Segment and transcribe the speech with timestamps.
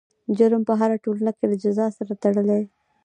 [0.37, 2.63] جرم په هره ټولنه کې له جزا سره تړلی دی.